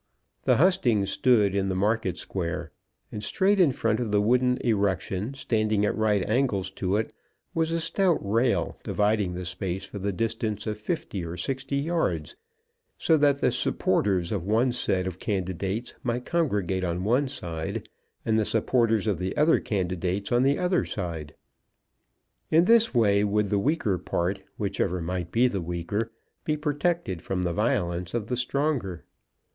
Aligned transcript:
The 0.45 0.57
hustings 0.57 1.11
stood 1.11 1.53
in 1.53 1.69
the 1.69 1.75
market 1.75 2.17
square, 2.17 2.71
and 3.11 3.23
straight 3.23 3.59
in 3.59 3.71
front 3.71 3.99
of 3.99 4.09
the 4.11 4.19
wooden 4.19 4.57
erection, 4.61 5.35
standing 5.35 5.85
at 5.85 5.95
right 5.95 6.27
angles 6.27 6.71
to 6.71 6.95
it, 6.97 7.13
was 7.53 7.69
a 7.71 7.79
stout 7.79 8.17
rail 8.19 8.79
dividing 8.83 9.35
the 9.35 9.45
space 9.45 9.85
for 9.85 9.99
the 9.99 10.11
distance 10.11 10.65
of 10.65 10.79
fifty 10.79 11.23
or 11.23 11.37
sixty 11.37 11.75
yards, 11.77 12.35
so 12.97 13.15
that 13.15 13.41
the 13.41 13.51
supporters 13.51 14.31
of 14.31 14.43
one 14.43 14.71
set 14.71 15.05
of 15.05 15.19
candidates 15.19 15.93
might 16.01 16.25
congregate 16.25 16.83
on 16.83 17.03
one 17.03 17.27
side, 17.27 17.87
and 18.25 18.39
the 18.39 18.43
supporters 18.43 19.05
of 19.05 19.19
the 19.19 19.37
other 19.37 19.59
candidates 19.59 20.31
on 20.31 20.41
the 20.41 20.57
other 20.57 20.83
side. 20.83 21.35
In 22.49 22.65
this 22.65 22.91
way 22.91 23.23
would 23.23 23.51
the 23.51 23.59
weaker 23.59 23.99
part, 23.99 24.41
whichever 24.57 24.99
might 24.99 25.31
be 25.31 25.47
the 25.47 25.61
weaker, 25.61 26.11
be 26.43 26.57
protected 26.57 27.21
from 27.21 27.43
the 27.43 27.53
violence 27.53 28.15
of 28.15 28.29
the 28.29 28.35
stronger. 28.35 29.05